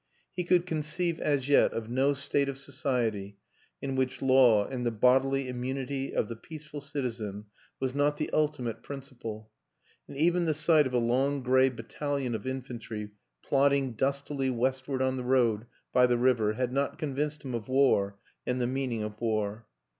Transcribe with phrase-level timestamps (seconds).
[0.35, 3.37] He could conceive as yet of no state of society
[3.83, 7.45] in which Law and the bodily immunity of the peace ful citizen
[7.79, 9.51] was not the ultimate principle;
[10.07, 13.11] and even the sight of a long gray battalion of infantry
[13.43, 18.17] plodding dustily westward on the road by the river had not convinced him of war
[18.43, 19.67] and the mean ing of war.